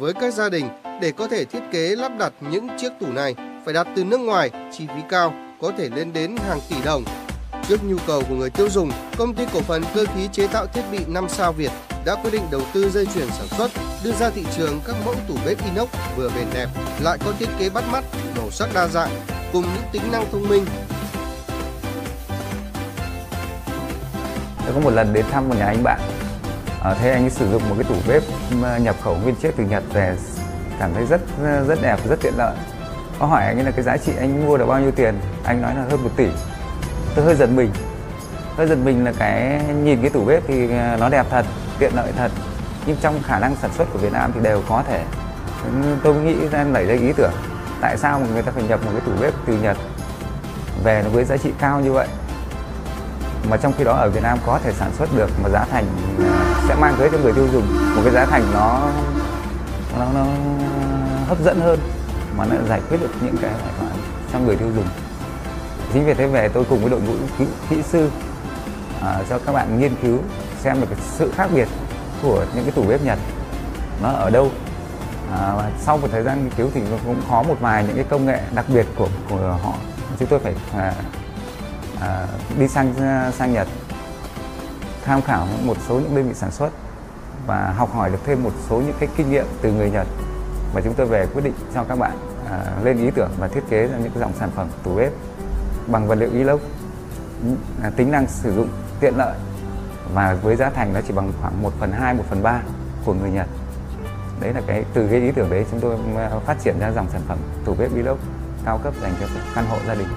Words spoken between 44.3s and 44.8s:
thì đều